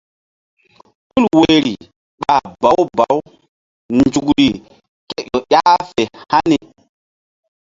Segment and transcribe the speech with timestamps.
[1.13, 1.73] Tul woyri
[2.21, 3.21] ɓa bawu bawu
[3.97, 4.47] nzukri
[5.09, 6.57] ké ƴo ƴah fe hani.